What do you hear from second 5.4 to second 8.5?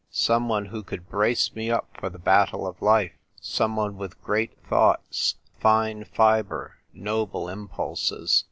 fine fibre, noble impulses.